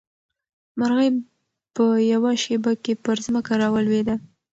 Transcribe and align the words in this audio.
مرغۍ 0.79 1.09
په 1.75 1.85
یوه 2.11 2.31
شېبه 2.43 2.71
کې 2.83 2.93
پر 3.03 3.17
ځمکه 3.25 3.53
راولوېده. 3.61 4.15